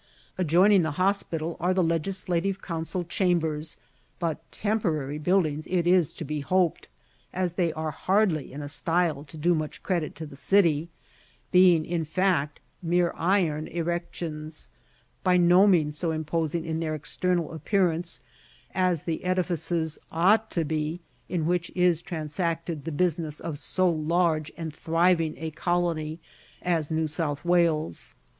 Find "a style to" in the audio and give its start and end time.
8.63-9.37